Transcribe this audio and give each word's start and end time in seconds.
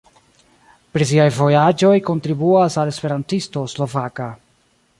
Pri 0.97 1.05
siaj 1.09 1.27
vojaĝoj 1.39 1.93
kontribuas 2.07 2.79
al 2.85 2.93
Esperantisto 2.95 3.67
Slovaka. 3.75 4.31